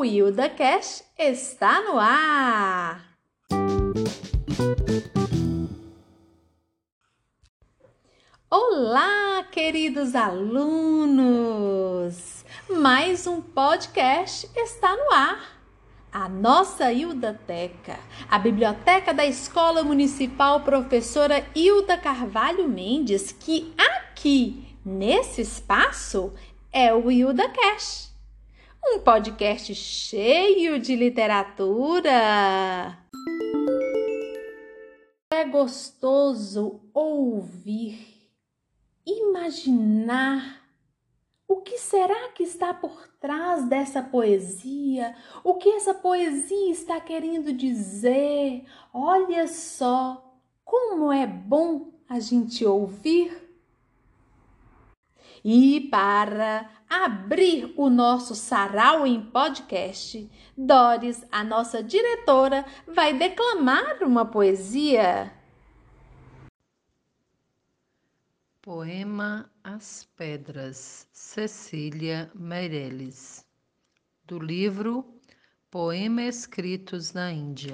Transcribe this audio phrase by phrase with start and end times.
[0.00, 0.04] O
[0.56, 3.04] Cash está no ar!
[8.50, 11.26] Olá, queridos alunos!
[12.70, 15.60] Mais um podcast está no ar.
[16.10, 25.42] A nossa Hildateca, a biblioteca da Escola Municipal Professora Hilda Carvalho Mendes, que aqui nesse
[25.42, 26.32] espaço
[26.72, 28.09] é o Hilda Cash
[28.84, 32.98] um podcast cheio de literatura.
[35.32, 38.30] É gostoso ouvir,
[39.06, 40.60] imaginar
[41.46, 45.14] o que será que está por trás dessa poesia?
[45.44, 48.64] O que essa poesia está querendo dizer?
[48.92, 50.34] Olha só
[50.64, 53.39] como é bom a gente ouvir.
[55.44, 64.26] E para abrir o nosso sarau em podcast, Doris, a nossa diretora, vai declamar uma
[64.26, 65.32] poesia.
[68.60, 73.46] Poema As Pedras, Cecília Meirelles,
[74.26, 75.18] do livro
[75.70, 77.72] Poema Escritos na Índia.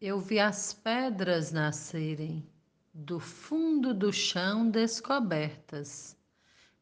[0.00, 2.51] Eu vi as pedras nascerem
[2.94, 6.16] do fundo do chão descobertas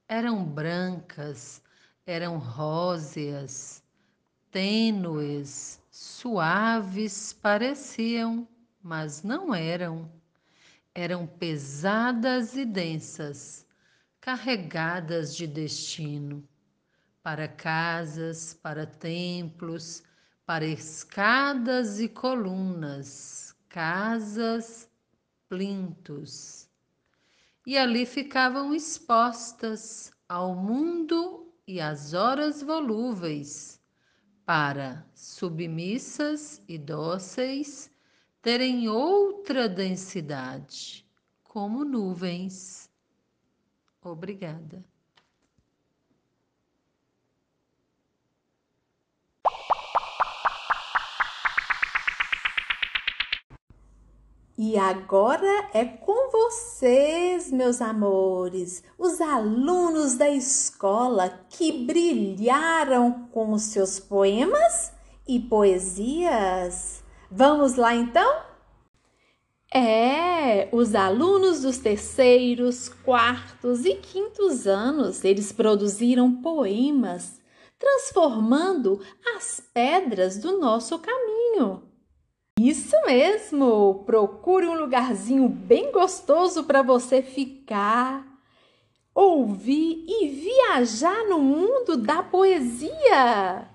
[0.09, 1.63] eram brancas,
[2.05, 3.81] eram róseas,
[4.51, 8.49] tênues, suaves pareciam,
[8.83, 10.11] mas não eram.
[10.93, 13.65] Eram pesadas e densas,
[14.21, 16.43] carregadas de destino,
[17.23, 20.03] para casas, para templos,
[20.45, 24.90] para escadas e colunas, casas,
[25.51, 26.71] plintos
[27.67, 33.81] e ali ficavam expostas ao mundo e às horas volúveis,
[34.47, 37.91] para, submissas e dóceis,
[38.41, 41.05] terem outra densidade,
[41.43, 42.89] como nuvens.
[44.01, 44.85] Obrigada.
[54.59, 63.63] E agora é com vocês, meus amores, os alunos da escola que brilharam com os
[63.63, 64.93] seus poemas
[65.27, 67.03] e poesias.
[67.31, 68.51] Vamos lá então?
[69.73, 77.41] É, os alunos dos terceiros, quartos e quintos anos, eles produziram poemas,
[77.79, 79.01] transformando
[79.37, 81.90] as pedras do nosso caminho.
[82.63, 84.03] Isso mesmo!
[84.05, 88.23] Procure um lugarzinho bem gostoso para você ficar,
[89.15, 93.67] ouvir e viajar no mundo da poesia.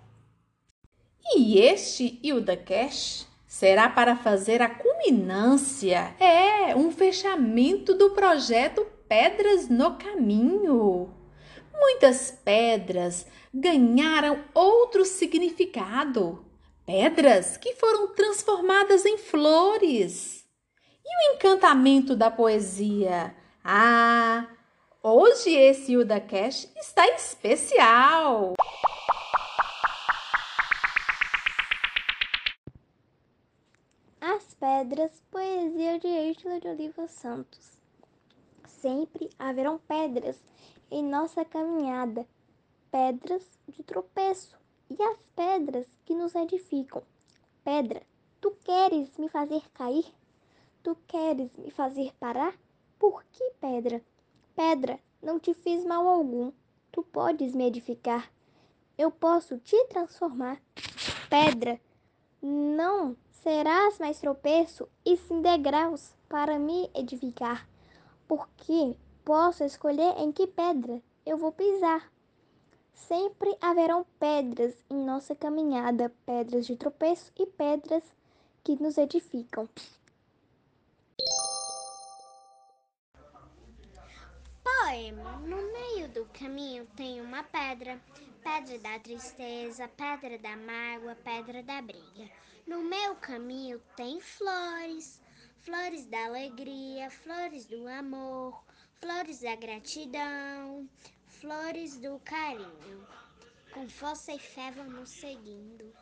[1.35, 9.67] E este Hilda Cash será para fazer a culminância, é, um fechamento do projeto Pedras
[9.67, 11.11] no Caminho.
[11.73, 16.44] Muitas pedras ganharam outro significado
[16.85, 20.45] pedras que foram transformadas em flores.
[21.03, 23.35] E o encantamento da poesia?
[23.63, 24.47] Ah,
[25.01, 28.53] hoje esse Hilda Cash está especial!
[34.21, 37.77] As Pedras, poesia de Ângela de Oliva Santos.
[38.67, 40.37] Sempre haverão pedras
[40.89, 42.27] em nossa caminhada,
[42.91, 44.57] pedras de tropeço
[44.89, 47.03] e as pedras que nos edificam.
[47.63, 48.01] Pedra,
[48.39, 50.05] tu queres me fazer cair?
[50.83, 52.53] Tu queres me fazer parar?
[52.99, 54.01] Por que pedra?
[54.55, 56.51] Pedra, não te fiz mal algum.
[56.91, 58.31] Tu podes me edificar.
[58.97, 60.61] Eu posso te transformar.
[61.29, 61.81] Pedra,
[62.41, 67.67] não serás mais tropeço e sim degraus para me edificar,
[68.27, 72.11] porque posso escolher em que pedra eu vou pisar.
[72.95, 78.01] Sempre haverão pedras em nossa caminhada, pedras de tropeço e pedras
[78.63, 79.69] que nos edificam.
[84.63, 88.01] Poema: No meio do caminho tem uma pedra,
[88.41, 92.31] pedra da tristeza, pedra da mágoa, pedra da briga.
[92.65, 95.21] No meu caminho tem flores,
[95.59, 98.63] flores da alegria, flores do amor,
[98.99, 100.89] flores da gratidão,
[101.45, 103.05] flores do carinho.
[103.71, 105.93] Com força e fé vamos seguindo.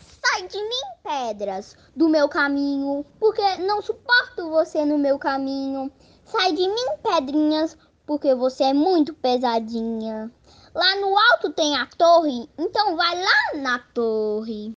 [0.00, 5.92] Sai de mim, pedras, do meu caminho, porque não suporto você no meu caminho.
[6.24, 7.76] Sai de mim, pedrinhas,
[8.06, 10.32] porque você é muito pesadinha.
[10.74, 14.72] Lá no alto tem a torre, então vai lá na torre.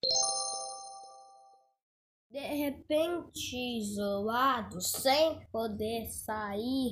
[2.29, 6.91] De repente, isolado, sem poder sair,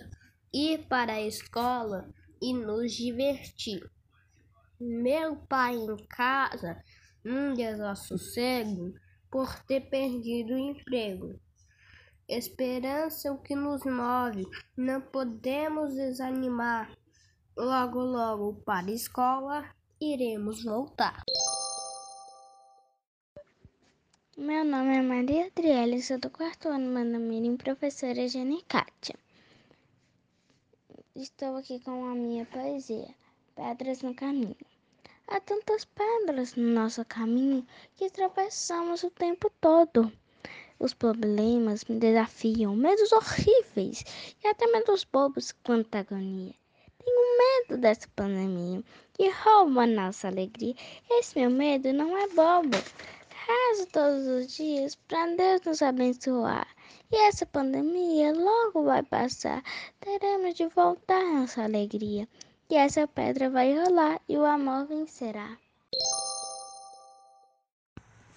[0.54, 2.10] ir para a escola
[2.42, 3.90] e nos divertir.
[4.80, 6.82] Meu pai em casa,
[7.24, 8.94] num desassossego
[9.30, 11.40] por ter perdido o emprego.
[12.28, 14.46] Esperança é o que nos move,
[14.78, 16.96] não podemos desanimar.
[17.58, 19.70] Logo, logo para a escola
[20.00, 21.24] iremos voltar.
[24.38, 29.16] Meu nome é Maria Adriele, sou do quarto ano Manamirim, professora Jenny Kátia.
[31.22, 33.14] Estou aqui com a minha poesia,
[33.54, 34.56] Pedras no Caminho.
[35.28, 37.68] Há tantas pedras no nosso caminho
[37.98, 40.10] que atravessamos o tempo todo.
[40.80, 44.06] Os problemas me desafiam, medos horríveis
[44.42, 46.56] e até medos bobos quanta agonia.
[47.04, 48.82] Tenho medo dessa pandemia
[49.12, 50.76] que rouba a nossa alegria.
[51.12, 52.78] Esse meu medo não é bobo.
[53.46, 56.66] Rezo todos os dias para Deus nos abençoar.
[57.12, 59.64] E essa pandemia logo vai passar.
[60.00, 62.28] Teremos de voltar nossa alegria.
[62.70, 65.58] E essa pedra vai rolar e o amor vencerá.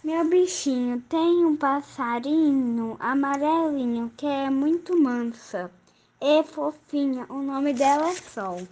[0.03, 5.71] Meu bichinho tem um passarinho amarelinho que é muito mansa
[6.19, 7.27] e fofinha.
[7.29, 8.67] O nome dela é Sol.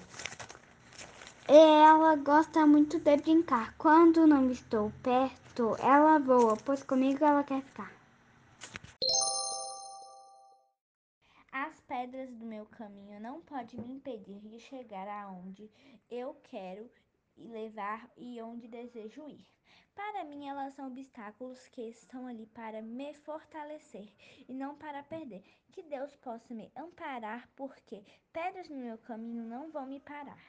[1.47, 3.75] E ela gosta muito de brincar.
[3.76, 8.00] Quando não estou perto, ela voa, pois comigo ela quer ficar.
[12.00, 15.70] Pedras do meu caminho não podem me impedir de chegar aonde
[16.11, 16.91] eu quero
[17.37, 19.47] levar e onde desejo ir.
[19.94, 24.11] Para mim, elas são obstáculos que estão ali para me fortalecer
[24.49, 25.43] e não para perder.
[25.73, 28.02] Que Deus possa me amparar, porque
[28.32, 30.43] pedras no meu caminho não vão me parar.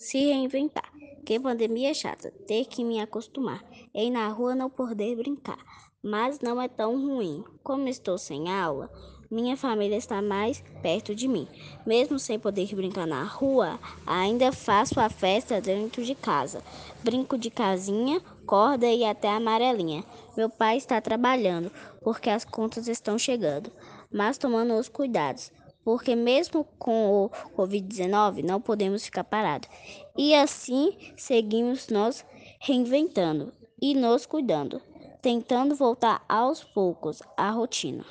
[0.00, 0.90] Se reinventar.
[1.26, 3.62] Que pandemia é chata, ter que me acostumar.
[3.92, 5.58] E na rua não poder brincar.
[6.02, 7.44] Mas não é tão ruim.
[7.62, 8.90] Como estou sem aula,
[9.30, 11.46] minha família está mais perto de mim.
[11.84, 16.64] Mesmo sem poder brincar na rua, ainda faço a festa dentro de casa.
[17.04, 20.02] Brinco de casinha, corda e até amarelinha.
[20.34, 21.70] Meu pai está trabalhando
[22.02, 23.70] porque as contas estão chegando,
[24.10, 25.52] mas tomando os cuidados,
[25.84, 29.68] porque mesmo com o Covid-19 não podemos ficar parados.
[30.16, 32.24] E assim seguimos nós
[32.58, 34.80] reinventando e nos cuidando,
[35.22, 38.04] tentando voltar aos poucos à rotina.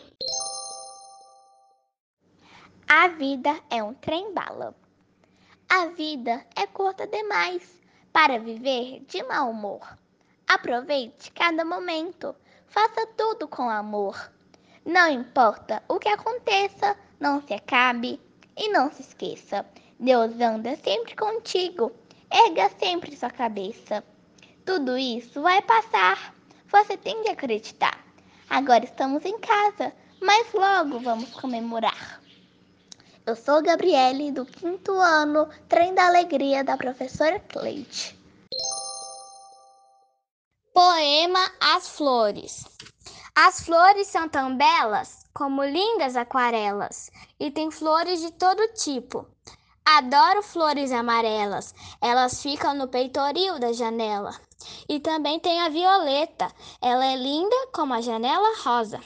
[2.88, 4.76] A vida é um trem-bala.
[5.70, 7.80] A vida é curta demais
[8.12, 9.98] para viver de mau humor.
[10.48, 12.36] Aproveite cada momento,
[12.66, 14.32] faça tudo com amor.
[14.84, 18.20] Não importa o que aconteça, não se acabe
[18.58, 19.66] e não se esqueça.
[20.00, 21.92] Deus anda sempre contigo,
[22.32, 24.04] erga sempre sua cabeça.
[24.66, 26.34] Tudo isso vai passar,
[26.68, 28.00] você tem que acreditar.
[28.50, 32.22] Agora estamos em casa, mas logo vamos comemorar.
[33.26, 38.18] Eu sou Gabriele, do quinto ano, Trem da Alegria, da professora Cleide.
[40.74, 42.64] Poema As Flores
[43.36, 49.26] As flores são tão belas como lindas aquarelas e tem flores de todo tipo.
[49.86, 54.38] Adoro flores amarelas, elas ficam no peitoril da janela.
[54.90, 59.00] E também tem a violeta, ela é linda como a janela rosa.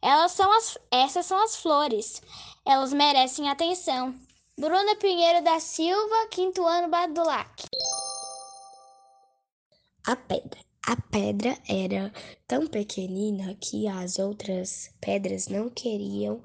[0.00, 2.22] Elas são as, essas são as flores.
[2.64, 4.18] Elas merecem atenção.
[4.58, 7.66] Bruna Pinheiro da Silva, quinto ano Badulac.
[10.06, 10.65] A pedra.
[10.86, 12.12] A pedra era
[12.46, 16.40] tão pequenina que as outras pedras não queriam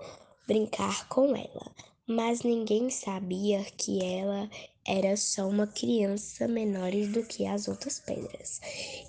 [0.48, 1.72] brincar com ela,
[2.08, 4.50] mas ninguém sabia que ela
[4.84, 8.60] era só uma criança menor do que as outras pedras.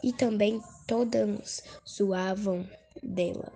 [0.03, 2.69] E também todas zoavam
[3.03, 3.51] dela.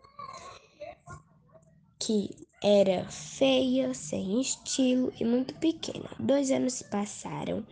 [1.99, 2.31] Que
[2.63, 6.09] era feia, sem estilo e muito pequena.
[6.19, 7.67] Dois anos se passaram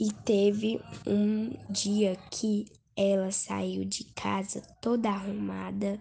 [0.00, 6.00] e teve um dia que ela saiu de casa toda arrumada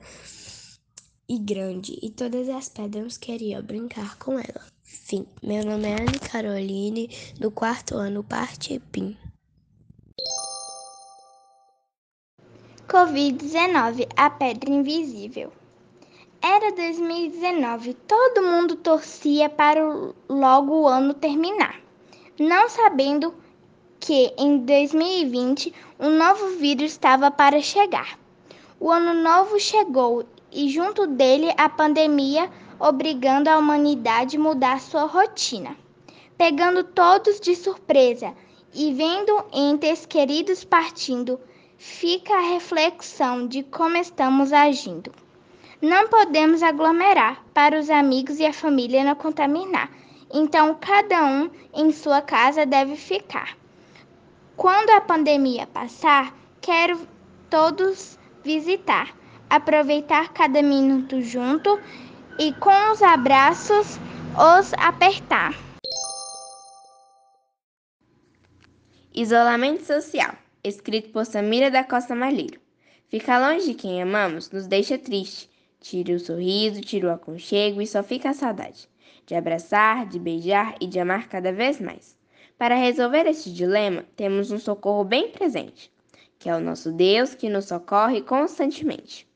[1.29, 4.65] e grande e todas as pedras queriam brincar com ela.
[4.83, 5.27] Fim.
[5.43, 7.07] Meu nome é Anne Caroline,
[7.39, 9.15] do quarto ano, parte PIM.
[12.87, 15.53] Covid-19, a pedra invisível.
[16.41, 19.81] Era 2019, todo mundo torcia para
[20.27, 21.79] logo o ano terminar,
[22.39, 23.35] não sabendo
[23.99, 28.17] que em 2020 um novo vírus estava para chegar.
[28.79, 32.49] O ano novo chegou e junto dele a pandemia
[32.79, 35.75] obrigando a humanidade a mudar sua rotina.
[36.37, 38.33] Pegando todos de surpresa
[38.73, 41.39] e vendo entes queridos partindo,
[41.77, 45.11] fica a reflexão de como estamos agindo.
[45.81, 49.91] Não podemos aglomerar para os amigos e a família não contaminar.
[50.33, 53.57] Então, cada um em sua casa deve ficar.
[54.57, 57.07] Quando a pandemia passar, quero
[57.47, 59.15] todos visitar,
[59.47, 61.79] aproveitar cada minuto junto
[62.39, 63.99] e com os abraços
[64.33, 65.53] os apertar.
[69.13, 70.33] Isolamento social,
[70.63, 72.59] escrito por Samira da Costa Malheiro.
[73.09, 75.47] Ficar longe de quem amamos nos deixa triste.
[75.79, 78.89] Tira o sorriso, tira o aconchego e só fica a saudade
[79.27, 82.16] de abraçar, de beijar e de amar cada vez mais.
[82.57, 85.91] Para resolver este dilema, temos um socorro bem presente,
[86.39, 89.27] que é o nosso Deus que nos socorre constantemente.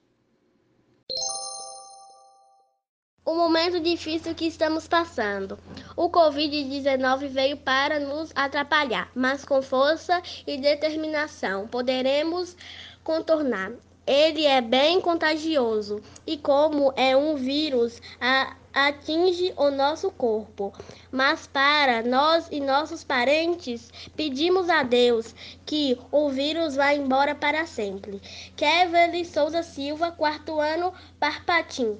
[3.24, 5.60] O momento difícil que estamos passando.
[5.96, 12.58] O Covid-19 veio para nos atrapalhar, mas com força e determinação poderemos
[13.04, 13.72] contornar.
[14.08, 20.74] Ele é bem contagioso e, como é um vírus, a, atinge o nosso corpo.
[21.12, 25.36] Mas para nós e nossos parentes, pedimos a Deus
[25.66, 28.22] que o vírus vá embora para sempre.
[28.56, 32.00] Kevin Souza Silva, quarto ano, Parpatim.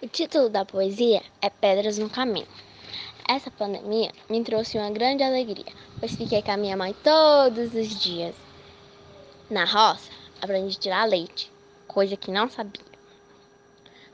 [0.00, 2.46] O título da poesia é Pedras no Caminho.
[3.28, 8.00] Essa pandemia me trouxe uma grande alegria, pois fiquei com a minha mãe todos os
[8.00, 8.34] dias.
[9.50, 11.52] Na roça, aprendi a tirar leite,
[11.86, 12.87] coisa que não sabia.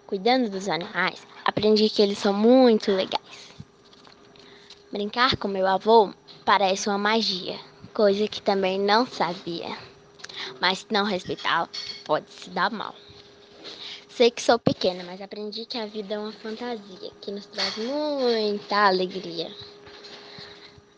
[0.07, 3.55] Cuidando dos animais, aprendi que eles são muito legais.
[4.93, 6.13] Brincar com meu avô
[6.45, 7.59] parece uma magia,
[7.93, 9.77] coisa que também não sabia.
[10.61, 11.69] Mas se não respeitar,
[12.05, 12.95] pode se dar mal.
[14.09, 17.77] Sei que sou pequena, mas aprendi que a vida é uma fantasia que nos traz
[17.77, 19.51] muita alegria.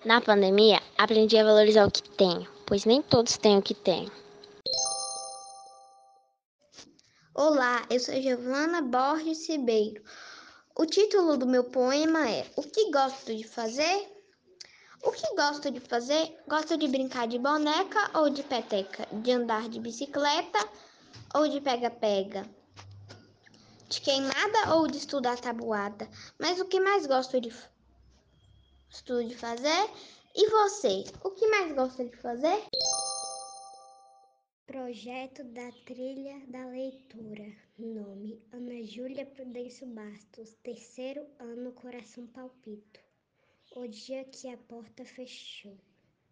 [0.05, 4.11] Na pandemia, aprendi a valorizar o que tenho, pois nem todos têm o que tenho.
[7.39, 10.03] Olá, eu sou Giovana Borges Ribeiro.
[10.75, 14.11] O título do meu poema é O que gosto de fazer?
[15.03, 16.35] O que gosto de fazer?
[16.49, 20.67] Gosto de brincar de boneca ou de peteca, de andar de bicicleta
[21.35, 22.49] ou de pega-pega
[23.91, 26.09] de queimada ou de estudar tabuada.
[26.39, 27.55] Mas o que mais gosto de,
[28.89, 29.91] estudo de fazer?
[30.35, 32.65] E você, o que mais gosta de fazer?
[34.67, 37.55] Projeto da Trilha da Leitura.
[37.79, 40.57] Nome: Ana Júlia Prudêncio Bastos.
[40.61, 42.99] Terceiro ano, Coração Palpito.
[43.77, 45.79] O dia que a porta fechou.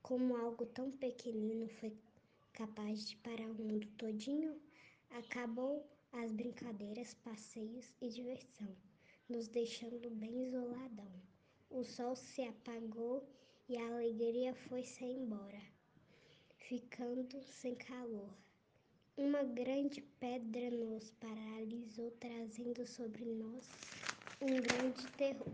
[0.02, 1.96] Como algo tão pequenino foi
[2.52, 4.60] capaz de parar o mundo todinho,
[5.10, 8.76] acabou as brincadeiras, passeios e diversão,
[9.28, 11.22] nos deixando bem isoladão.
[11.70, 13.24] O sol se apagou
[13.68, 15.73] e a alegria foi-se embora,
[16.68, 18.32] ficando sem calor.
[19.18, 23.68] Uma grande pedra nos paralisou, trazendo sobre nós
[24.40, 25.52] um grande terror.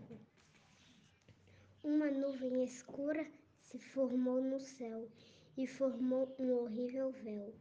[1.83, 3.26] Uma nuvem escura
[3.61, 5.09] se formou no céu
[5.57, 7.55] e formou um horrível véu.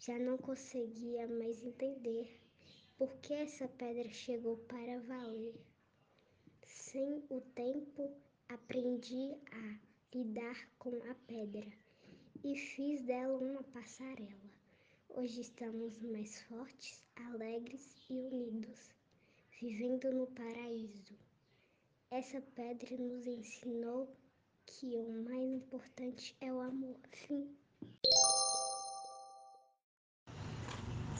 [0.00, 2.40] Já não conseguia mais entender
[2.98, 5.54] porque essa pedra chegou para valer.
[6.66, 8.10] Sem o tempo,
[8.48, 9.78] aprendi a
[10.12, 11.85] lidar com a pedra
[12.46, 14.30] e fiz dela uma passarela.
[15.08, 18.94] Hoje estamos mais fortes, alegres e unidos,
[19.60, 21.12] vivendo no paraíso.
[22.08, 24.08] Essa pedra nos ensinou
[24.64, 26.96] que o mais importante é o amor.
[27.10, 27.50] Fim.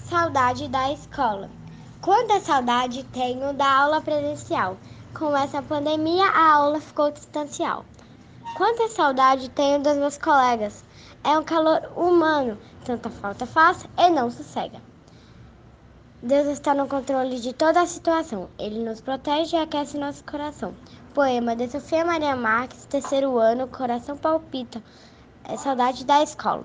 [0.09, 1.51] Saudade da escola.
[2.03, 4.79] Quanta saudade tenho da aula presencial.
[5.19, 7.85] Com essa pandemia, a aula ficou distancial.
[8.57, 10.85] Quanta saudade tenho dos meus colegas.
[11.25, 14.81] É um calor humano, tanta falta faz e não sossega.
[16.23, 18.49] Deus está no controle de toda a situação.
[18.59, 20.75] Ele nos protege e aquece nosso coração.
[21.15, 24.83] Poema de Sofia Maria Marques, terceiro ano, coração palpita.
[25.45, 26.65] É saudade da escola.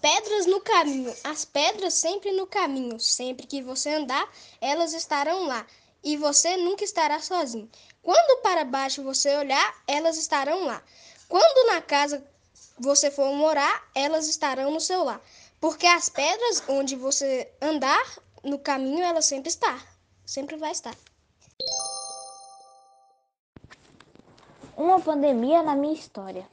[0.00, 1.14] Pedras no caminho.
[1.24, 2.98] As pedras sempre no caminho.
[2.98, 4.28] Sempre que você andar,
[4.60, 5.66] elas estarão lá.
[6.02, 7.68] E você nunca estará sozinho.
[8.02, 10.82] Quando para baixo você olhar, elas estarão lá.
[11.28, 12.24] Quando na casa
[12.78, 15.20] você for morar, elas estarão no seu lar.
[15.60, 18.04] Porque as pedras onde você andar
[18.44, 19.78] no caminho, elas sempre estão.
[20.24, 20.94] Sempre vai estar.
[24.76, 26.46] Uma pandemia na minha história.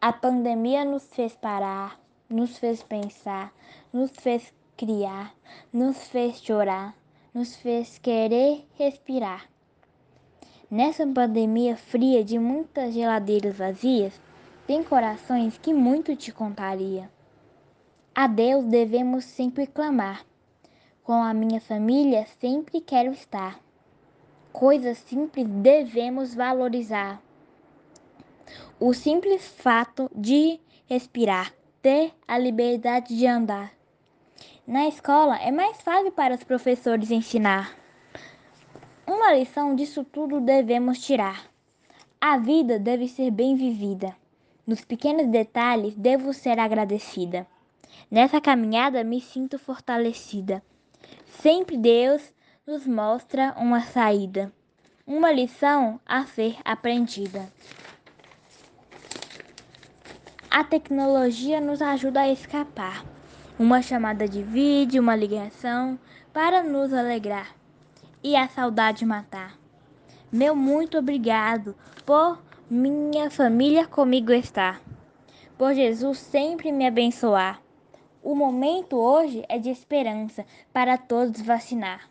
[0.00, 3.52] A pandemia nos fez parar, nos fez pensar,
[3.92, 5.34] nos fez criar,
[5.72, 6.94] nos fez chorar,
[7.34, 9.49] nos fez querer respirar.
[10.70, 14.20] Nessa pandemia fria de muitas geladeiras vazias,
[14.68, 17.10] tem corações que muito te contaria.
[18.14, 20.24] A Deus devemos sempre clamar.
[21.02, 23.58] Com a minha família sempre quero estar.
[24.52, 27.20] Coisas simples devemos valorizar.
[28.78, 33.72] O simples fato de respirar, ter a liberdade de andar.
[34.64, 37.79] Na escola é mais fácil para os professores ensinar.
[39.12, 41.44] Uma lição disso tudo devemos tirar.
[42.20, 44.14] A vida deve ser bem vivida.
[44.64, 47.44] Nos pequenos detalhes devo ser agradecida.
[48.08, 50.62] Nessa caminhada me sinto fortalecida.
[51.26, 52.22] Sempre Deus
[52.64, 54.52] nos mostra uma saída,
[55.04, 57.52] uma lição a ser aprendida.
[60.48, 63.04] A tecnologia nos ajuda a escapar.
[63.58, 65.98] Uma chamada de vídeo, uma ligação
[66.32, 67.59] para nos alegrar
[68.22, 69.58] e a saudade matar.
[70.30, 71.74] Meu muito obrigado
[72.04, 74.80] por minha família comigo estar.
[75.56, 77.60] Por Jesus sempre me abençoar.
[78.22, 82.10] O momento hoje é de esperança para todos vacinar.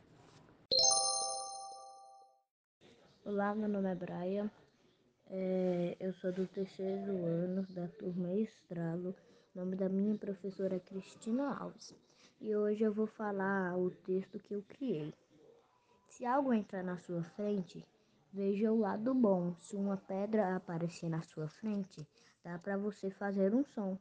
[3.24, 4.52] Olá, meu nome é Brian.
[5.30, 9.16] É, eu sou do terceiro ano da turma Estralo.
[9.56, 11.96] O nome da minha professora é Cristina Alves.
[12.42, 15.14] E hoje eu vou falar o texto que eu criei.
[16.20, 17.82] Se algo entrar na sua frente,
[18.34, 19.54] veja o lado bom.
[19.62, 22.06] Se uma pedra aparecer na sua frente,
[22.44, 23.98] dá para você fazer um som.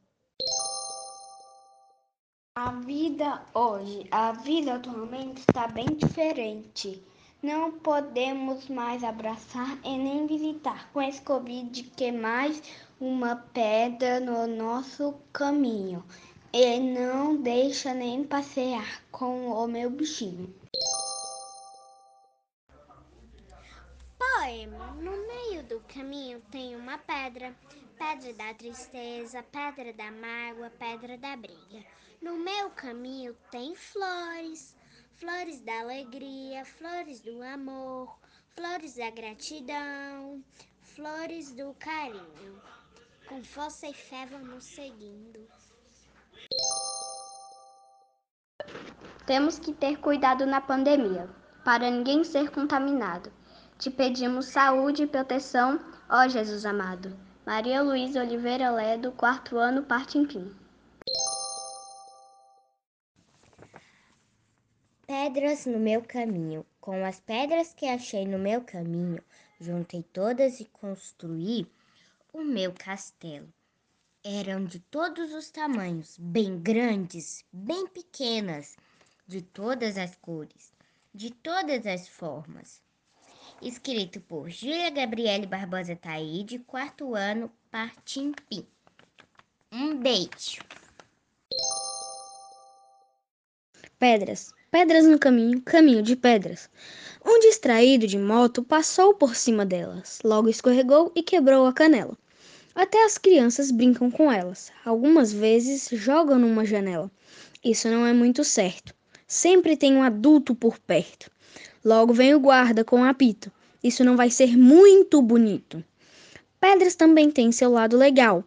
[2.55, 7.01] A vida hoje, a vida atualmente está bem diferente.
[7.41, 12.61] Não podemos mais abraçar e nem visitar com esse Covid que é mais
[12.99, 16.03] uma pedra no nosso caminho
[16.51, 20.53] e não deixa nem passear com o meu bichinho.
[24.49, 27.55] Poema: No meio do caminho tem uma pedra,
[27.99, 31.85] pedra da tristeza, pedra da mágoa, pedra da briga.
[32.19, 34.75] No meu caminho tem flores,
[35.13, 38.17] flores da alegria, flores do amor,
[38.55, 40.43] flores da gratidão,
[40.81, 42.59] flores do carinho.
[43.27, 45.47] Com força e fé vamos seguindo.
[49.27, 51.29] Temos que ter cuidado na pandemia,
[51.63, 53.31] para ninguém ser contaminado.
[53.79, 57.17] Te pedimos saúde e proteção, ó Jesus amado.
[57.45, 59.85] Maria Luísa Oliveira Ledo, quarto ano,
[60.27, 60.53] Pim.
[65.07, 66.65] Pedras no meu caminho.
[66.81, 69.23] Com as pedras que achei no meu caminho,
[69.61, 71.65] juntei todas e construí
[72.33, 73.47] o meu castelo.
[74.21, 78.75] Eram de todos os tamanhos, bem grandes, bem pequenas,
[79.25, 80.73] de todas as cores,
[81.13, 82.81] de todas as formas.
[83.61, 88.65] Escrito por Júlia Gabriele Barbosa Taide, quarto ano, Partimpim.
[89.69, 90.61] Um beijo.
[93.99, 94.53] Pedras.
[94.71, 96.69] Pedras no caminho, caminho de pedras.
[97.25, 102.17] Um distraído de moto passou por cima delas, logo escorregou e quebrou a canela.
[102.73, 107.11] Até as crianças brincam com elas, algumas vezes jogam numa janela.
[107.61, 108.95] Isso não é muito certo.
[109.29, 111.29] Sempre tem um adulto por perto.
[111.85, 113.51] Logo vem o guarda com apito.
[113.83, 115.83] Isso não vai ser muito bonito.
[116.59, 118.43] Pedras também têm seu lado legal.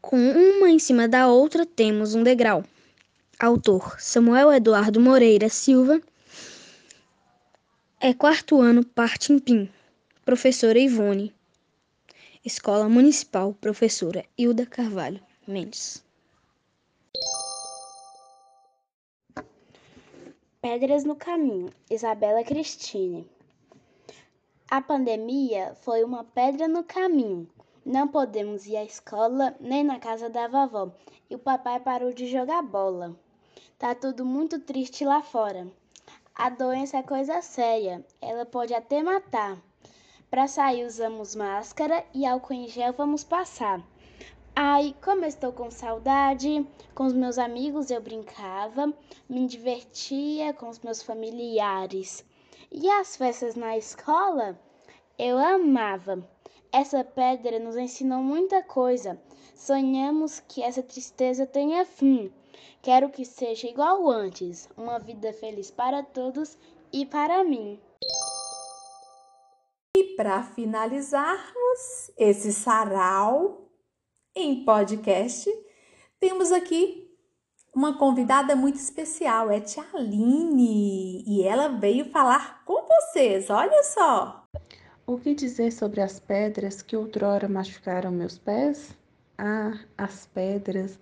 [0.00, 2.64] Com uma em cima da outra, temos um degrau.
[3.38, 6.02] Autor Samuel Eduardo Moreira Silva.
[8.00, 9.70] É quarto ano, parte em PIM.
[10.24, 11.32] Professora Ivone.
[12.44, 16.02] Escola Municipal, professora Hilda Carvalho Mendes.
[20.62, 23.28] Pedras no caminho, Isabela Cristine.
[24.70, 27.50] A pandemia foi uma pedra no caminho.
[27.84, 30.92] Não podemos ir à escola nem na casa da vovó
[31.28, 33.12] e o papai parou de jogar bola.
[33.76, 35.66] Tá tudo muito triste lá fora.
[36.32, 39.60] A doença é coisa séria, ela pode até matar.
[40.30, 43.82] Para sair usamos máscara e álcool em gel vamos passar.
[44.54, 46.66] Ai, como estou com saudade.
[46.94, 48.92] Com os meus amigos eu brincava,
[49.26, 52.22] me divertia com os meus familiares.
[52.70, 54.58] E as festas na escola?
[55.18, 56.28] Eu amava.
[56.70, 59.18] Essa pedra nos ensinou muita coisa.
[59.54, 62.30] Sonhamos que essa tristeza tenha fim.
[62.82, 66.58] Quero que seja igual antes, uma vida feliz para todos
[66.92, 67.80] e para mim.
[69.96, 73.61] E para finalizarmos esse sarau
[74.34, 75.50] em podcast,
[76.18, 77.06] temos aqui
[77.74, 84.44] uma convidada muito especial, é Tia Aline, e ela veio falar com vocês, olha só.
[85.06, 88.96] O que dizer sobre as pedras que outrora machucaram meus pés?
[89.36, 90.98] Ah, as pedras,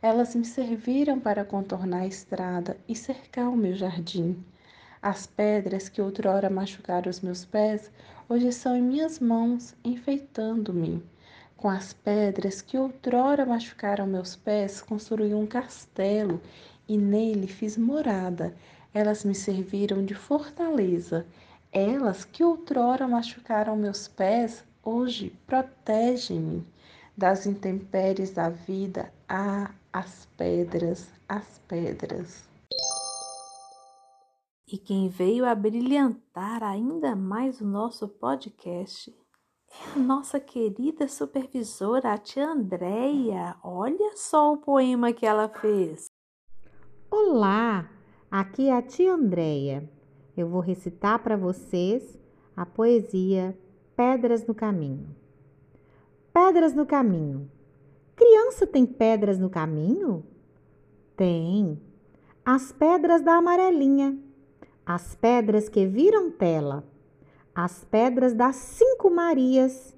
[0.00, 4.44] elas me serviram para contornar a estrada e cercar o meu jardim.
[5.00, 7.90] As pedras que outrora machucaram os meus pés,
[8.28, 11.02] hoje são em minhas mãos, enfeitando-me.
[11.62, 16.40] Com as pedras que outrora machucaram meus pés, construí um castelo
[16.88, 18.52] e nele fiz morada.
[18.92, 21.24] Elas me serviram de fortaleza
[21.72, 26.66] elas que outrora machucaram meus pés, hoje protegem-me
[27.16, 29.10] das intempéries da vida.
[29.26, 32.44] Ah, as pedras, as pedras.
[34.68, 39.14] E quem veio a brilhantar ainda mais o nosso podcast
[39.96, 43.56] nossa querida supervisora, a tia Andréia.
[43.62, 46.06] Olha só o poema que ela fez.
[47.10, 47.90] Olá,
[48.30, 49.88] aqui é a tia Andréia
[50.36, 52.18] eu vou recitar para vocês
[52.56, 53.56] a poesia
[53.94, 55.14] Pedras no Caminho.
[56.32, 57.50] Pedras no caminho.
[58.16, 60.24] Criança tem pedras no caminho?
[61.14, 61.78] Tem.
[62.42, 64.18] As pedras da amarelinha,
[64.84, 66.84] as pedras que viram tela,
[67.54, 69.94] as pedras das cinco Marias,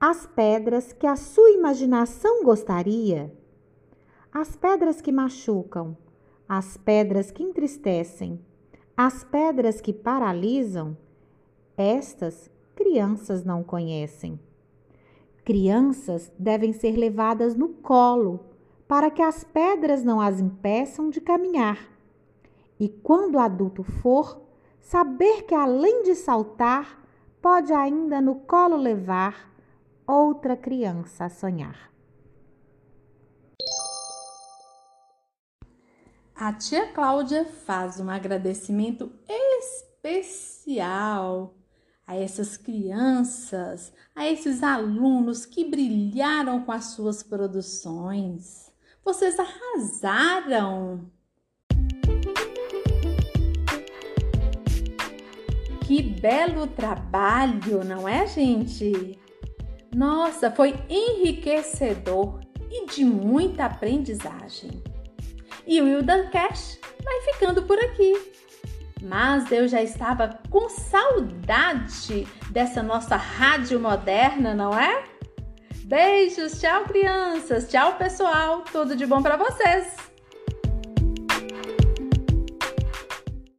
[0.00, 3.32] as pedras que a sua imaginação gostaria,
[4.32, 5.96] as pedras que machucam,
[6.48, 8.40] as pedras que entristecem,
[8.96, 10.96] as pedras que paralisam,
[11.76, 14.38] estas crianças não conhecem.
[15.44, 18.40] Crianças devem ser levadas no colo
[18.88, 21.78] para que as pedras não as impeçam de caminhar.
[22.78, 24.40] E quando adulto for,
[24.80, 26.98] saber que além de saltar,
[27.40, 29.52] pode ainda no colo levar
[30.06, 31.88] outra criança a sonhar.
[36.34, 41.56] A tia Cláudia faz um agradecimento especial
[42.06, 48.72] a essas crianças, a esses alunos que brilharam com as suas produções.
[49.04, 51.10] Vocês arrasaram!
[55.88, 59.18] Que belo trabalho, não é, gente?
[59.96, 64.82] Nossa, foi enriquecedor e de muita aprendizagem.
[65.66, 68.12] E o Hilda Cash vai ficando por aqui.
[69.02, 75.04] Mas eu já estava com saudade dessa nossa rádio moderna, não é?
[75.86, 80.07] Beijos, tchau crianças, tchau pessoal, tudo de bom para vocês.